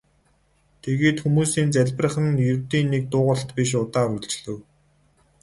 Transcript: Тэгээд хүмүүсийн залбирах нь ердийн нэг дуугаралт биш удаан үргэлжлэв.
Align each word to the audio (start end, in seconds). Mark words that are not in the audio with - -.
Тэгээд 0.83 1.17
хүмүүсийн 1.23 1.69
залбирах 1.75 2.15
нь 2.25 2.43
ердийн 2.51 2.87
нэг 2.93 3.03
дуугаралт 3.11 3.49
биш 3.55 3.71
удаан 3.83 4.09
үргэлжлэв. 4.15 4.59